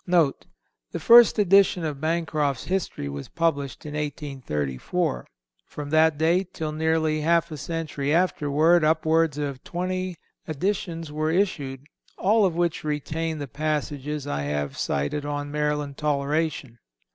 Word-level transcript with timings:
NOTE—The 0.07 0.99
first 0.99 1.37
edition 1.37 1.83
of 1.85 2.01
Bancroft's 2.01 2.63
History 2.63 3.07
was 3.07 3.29
published 3.29 3.85
in 3.85 3.93
1834. 3.93 5.27
From 5.67 5.91
that 5.91 6.17
date 6.17 6.55
till 6.55 6.71
nearly 6.71 7.21
half 7.21 7.51
a 7.51 7.55
century 7.57 8.11
afterward 8.11 8.83
upwards 8.83 9.37
of 9.37 9.63
twenty 9.63 10.15
editions 10.49 11.11
were 11.11 11.29
issued, 11.29 11.85
all 12.17 12.45
of 12.47 12.55
which 12.55 12.83
retain 12.83 13.37
the 13.37 13.47
passages 13.47 14.25
I 14.25 14.41
have 14.41 14.75
cited 14.75 15.23
on 15.23 15.51
Maryland 15.51 15.97
toleration. 15.97 16.79